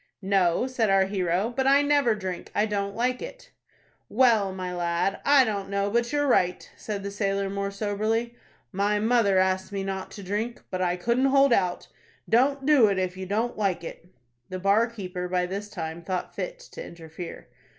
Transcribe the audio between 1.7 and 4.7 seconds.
never drink. I don't like it." "Well,